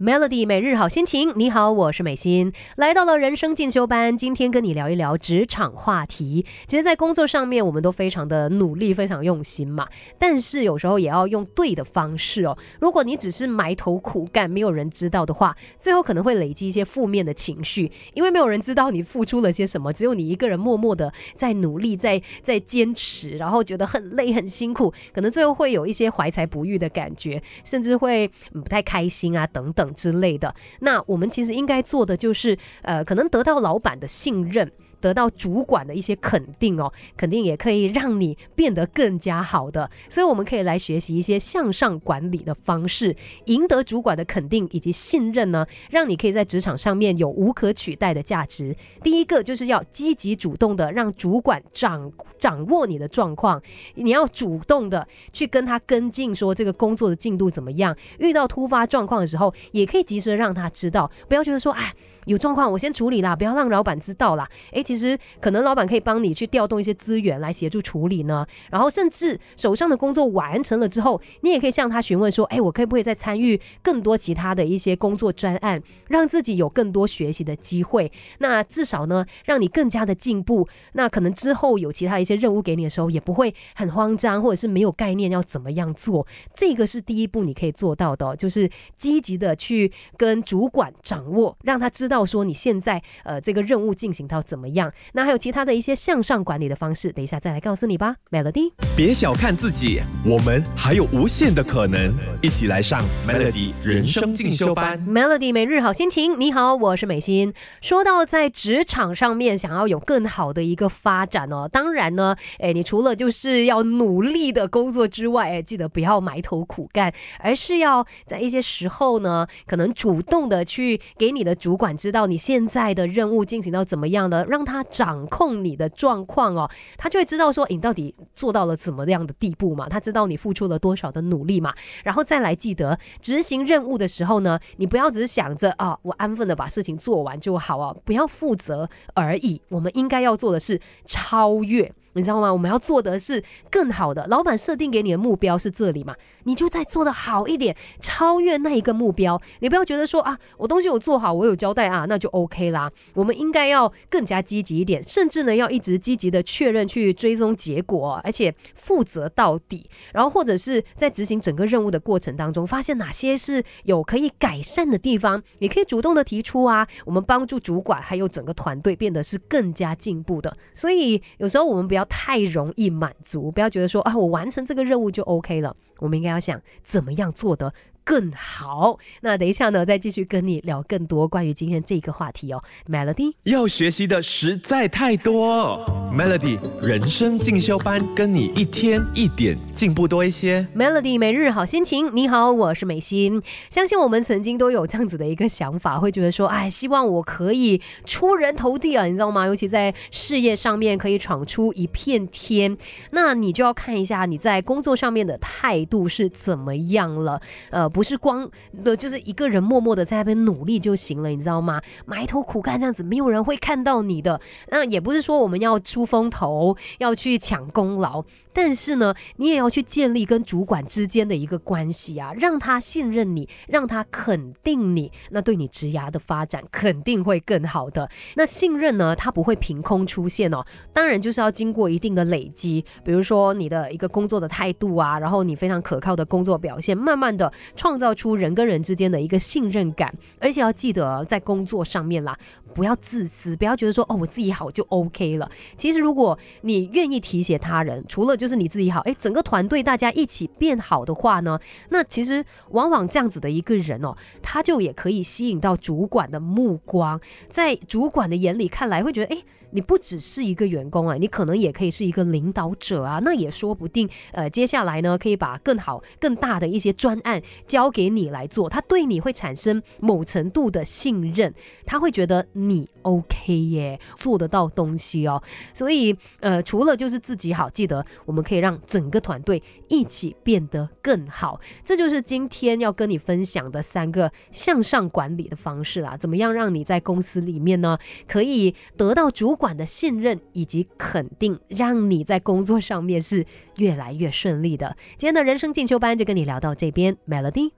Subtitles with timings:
[0.00, 6.46] Melody 每日好心情，你好，我是美心，来到了人生进修班，今天跟你聊一聊职场话题。
[6.68, 9.88] 其实，在工作上面，我们都非常的努力，非常用心嘛。
[10.16, 12.56] 但是有时候也要用对的方式哦。
[12.78, 29.87] 如果你只是埋头苦干，没有人知道的话，最后可能会累积一些负面的情绪，因为没有人知道你付出了些什么，只有你一个人默默的在努力，在 在坚持，然后觉得很累很辛苦，可能最后会有一些怀才不遇的感觉，甚至会不太开心啊等等。
[29.94, 34.70] 之类的，那我们其实应该做的就是，呃，可能得到老板的信任。
[35.00, 43.14] 得到主管的一些肯定哦，肯定也可以让你变得更加好的，所以我们可以来学习一些向上管理的方式，
[43.46, 48.74] 赢得主管的肯定以及信任呢，让你可以在职场上面有无可取代的价值。
[49.02, 53.60] 第一个就是要积极主动的让主管掌掌握你的状况，
[53.94, 61.92] 你要主动的去跟他跟进，说这个工作的进度怎么样，遇到突发状况的时候，也可以及时的让他知道，不要觉得说哎。
[62.26, 64.46] 有状况，我先处理啦，不要让老板知道啦。
[64.72, 68.46] 诶，其实可能老板可以帮你去调动一些资源来协助处理呢。
[68.70, 78.10] 然后甚至手上的工作完成了之后，你也可以向他询问说：，哎，我可不可以再参与更多其他的一些工作专案，让自己有更多学习的机会？
[78.38, 80.66] 那至少呢，让你更加的进步。
[80.92, 86.26] 那可能之后有其他一些任务给你的时候，也不会很慌张，或者是没有概念要怎么样做。
[86.54, 92.24] 这个是第一步，你可以做到的，就是积极的去跟主管掌握，让他知道。
[92.28, 94.77] 说你现在呃这个任务进行到怎么样？
[95.12, 98.16] 那还有其他的一些向上管理的方式，等一下再来告诉你吧。
[98.30, 102.12] Melody，别小看自己，我们还有无限的可能，
[102.42, 105.00] 一起来上 Melody 人生进修班。
[105.06, 107.54] Melody 每日好心情，你好，我是美心。
[107.80, 122.08] 说到在职场上面想要有更好的一个发展哦，当然呢，哎，你除了就是要努力的工作之外，哎，记得不要埋头苦干，而是要在一些时候呢，可能主动的去给你的主管知。
[122.08, 141.90] 知道你现在的任务进行到怎么样的，让他掌控你的状况哦，他就会知道说你到底做到了怎么样的地步嘛，他知道你付出了多少的努力嘛，然后再来记得执行任务的时候呢，你不要只是想着啊，我安分的把事情做完就好啊，不要负责而已，我们应该要做的是超越。
[142.14, 142.52] 你知道吗？
[142.52, 144.26] 我们要做的是更好的。
[144.28, 146.14] 老板设定给你的目标是这里嘛？
[146.44, 149.40] 你就再做的好一点，超越那一个目标。
[149.60, 152.90] 你不要觉得说啊，我东西我做好，我有交代啊，那就 OK 啦。
[153.14, 159.88] 我们应该要更加积极一点，甚至呢要一直积极的确认去追踪结果，而且负责到底。
[160.12, 166.88] 然后或者是在执行整个任务的过程当中，发现哪些是有可以改善的地方，也可以主动的提出啊。
[167.04, 170.56] 我们帮助主管还有整个团队变得是更加进步的。
[170.72, 171.97] 所以有时候我们不要。
[171.98, 175.74] 不要太容易满足，不要觉得说啊，我完成这个任务就 OK 了。
[175.98, 177.74] 我们应该要想怎么样做得。
[178.08, 178.98] 更好。
[179.20, 182.64] 那等一下呢，再继续跟你聊更多关于今天这个话题哦。
[182.90, 190.66] Melody 要学习的实在太多，Melody 人生进修班，跟你一天一点进步多一些。
[190.74, 193.42] Melody 每日好心情，你好，我是美心。
[193.68, 199.44] 相信我们曾经都有这样子的一个想法，会觉得说，哎，希望我可以出人头地啊，你知道吗？
[199.44, 202.74] 尤其在事业上面可以闯出一片天。
[203.10, 207.86] 那你就要看一下你在工作上面的态度是怎么样了，呃。
[207.98, 208.48] 不是光
[208.84, 211.82] 的，就是一个人默默的在那边努力就行了，你知道吗？
[212.06, 214.40] 埋头苦干这样子，没有人会看到你的。
[214.68, 218.24] 那也不是说我们要出风头，要去抢功劳。
[218.52, 228.08] 但是呢，你也要去建立跟主管之间的一个关系啊，让他信任你，让他肯定你，那对你职涯的发展肯定会更好的。
[228.34, 237.52] 那信任呢，它不会凭空出现哦，当然就是要经过一定的累积，比如说你的一个工作的态度啊，然后你非常可靠的工作表现，慢慢的
[237.88, 242.38] 创造出人跟人之间的一个信任感，而且要记得在工作上面啦，
[242.74, 245.50] 不要自私，不要觉得说哦我自己好就 OK 了。
[245.74, 257.18] 其实如果你愿意提携他人，除了就是你自己好，哎，整个团队大家一起变好的话呢，那其实往往这样子的一个人哦，他就也可以吸引到主管的目光，
[257.50, 259.42] 在主管的眼里看来会觉得，哎。
[259.70, 264.08] 你不只是一个员工啊，你可能也可以是一个领导者啊，那也说不定。
[264.32, 271.52] 呃，接下来呢，可以把更好、更大的一些专案交给你来做，他对你会产生某程度的信任，
[271.84, 275.42] 他会觉得你 OK 耶，做得到东西哦。
[275.74, 281.60] 所以，呃，除了就是自己好，记得我们可以让整个团队一起变得更好。
[281.84, 286.16] 这就是今天要跟你分享的三个向上管理的方式啦。
[286.16, 293.44] 怎么样让你在公司里面呢，可以得到主管的信任以及肯定，让你在工作上面是
[293.76, 294.96] 越来越顺利的。
[295.18, 297.72] 今天的人生进修班就跟你聊到这边，Melody。